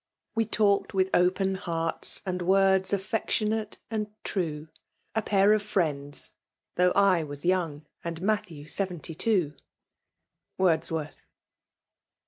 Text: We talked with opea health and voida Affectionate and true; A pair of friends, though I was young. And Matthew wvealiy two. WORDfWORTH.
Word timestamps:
We 0.33 0.45
talked 0.45 0.95
with 0.95 1.11
opea 1.11 1.59
health 1.61 2.21
and 2.25 2.39
voida 2.41 2.91
Affectionate 2.91 3.77
and 3.91 4.07
true; 4.23 4.69
A 5.13 5.21
pair 5.21 5.53
of 5.53 5.61
friends, 5.61 6.31
though 6.73 6.91
I 6.93 7.21
was 7.21 7.45
young. 7.45 7.85
And 8.03 8.19
Matthew 8.19 8.65
wvealiy 8.65 9.15
two. 9.15 9.53
WORDfWORTH. 10.57 11.21